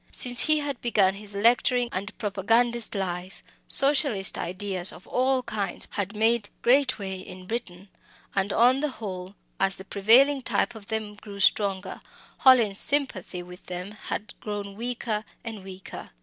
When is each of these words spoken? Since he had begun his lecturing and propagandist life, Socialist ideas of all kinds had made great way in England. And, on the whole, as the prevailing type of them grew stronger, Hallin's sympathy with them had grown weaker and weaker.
Since 0.11 0.45
he 0.45 0.57
had 0.57 0.81
begun 0.81 1.13
his 1.13 1.35
lecturing 1.35 1.87
and 1.91 2.17
propagandist 2.17 2.95
life, 2.95 3.43
Socialist 3.67 4.35
ideas 4.35 4.91
of 4.91 5.05
all 5.05 5.43
kinds 5.43 5.87
had 5.91 6.15
made 6.15 6.49
great 6.63 6.97
way 6.97 7.19
in 7.19 7.41
England. 7.45 7.87
And, 8.33 8.51
on 8.51 8.79
the 8.79 8.89
whole, 8.89 9.35
as 9.59 9.75
the 9.75 9.85
prevailing 9.85 10.41
type 10.41 10.73
of 10.73 10.87
them 10.87 11.13
grew 11.13 11.39
stronger, 11.39 12.01
Hallin's 12.39 12.79
sympathy 12.79 13.43
with 13.43 13.67
them 13.67 13.91
had 13.91 14.33
grown 14.39 14.73
weaker 14.75 15.23
and 15.43 15.63
weaker. 15.63 16.09